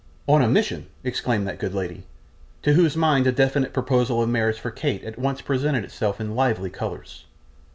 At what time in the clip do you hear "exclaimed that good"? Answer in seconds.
1.03-1.75